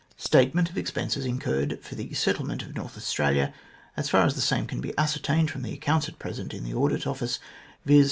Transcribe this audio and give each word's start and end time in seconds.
Statement 0.17 0.67
of 0.71 0.79
expenses 0.79 1.25
incurred 1.27 1.77
for 1.83 1.93
the 1.93 2.11
Settlement 2.15 2.63
at 2.63 2.73
North 2.73 2.97
Australia, 2.97 3.53
as 3.95 4.09
far 4.09 4.25
as 4.25 4.33
the 4.33 4.41
same 4.41 4.65
can 4.65 4.81
be 4.81 4.97
ascertained 4.97 5.51
from 5.51 5.61
the 5.61 5.73
accounts 5.73 6.09
at 6.09 6.17
present 6.17 6.55
in 6.55 6.63
the 6.63 6.73
Audit 6.73 7.05
Office, 7.05 7.37
viz. 7.85 7.99